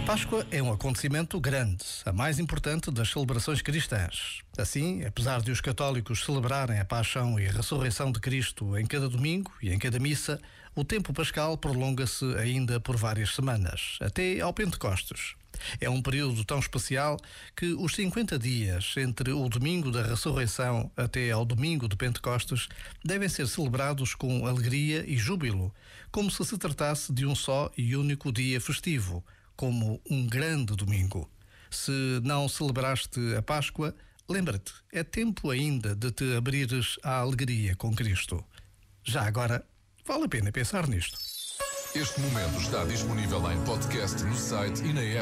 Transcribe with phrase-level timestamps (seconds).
[0.00, 4.40] Páscoa é um acontecimento grande, a mais importante das celebrações cristãs.
[4.58, 9.08] Assim, apesar de os católicos celebrarem a paixão e a ressurreição de Cristo em cada
[9.08, 10.40] domingo e em cada missa,
[10.74, 15.34] o tempo pascal prolonga-se ainda por várias semanas, até ao Pentecostes.
[15.80, 17.16] É um período tão especial
[17.56, 22.68] que os 50 dias entre o domingo da ressurreição até ao domingo de Pentecostes
[23.04, 25.72] devem ser celebrados com alegria e júbilo,
[26.10, 29.24] como se se tratasse de um só e único dia festivo
[29.62, 31.30] como um grande domingo.
[31.70, 31.92] Se
[32.24, 33.94] não celebraste a Páscoa,
[34.28, 38.44] lembra-te, é tempo ainda de te abrires à alegria com Cristo.
[39.04, 39.64] Já agora,
[40.04, 41.16] vale a pena pensar nisto.
[41.94, 45.20] Este momento está disponível em podcast no site e na app.